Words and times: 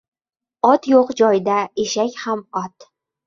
•Ot 0.69 0.87
yo‘q 0.91 1.11
joyda 1.19 1.59
eshak 1.85 2.17
ham 2.25 2.41
ot. 2.65 2.89